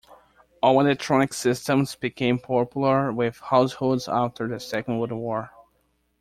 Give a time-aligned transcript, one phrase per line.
[0.63, 5.51] All-electronic systems became popular with households after the Second World War.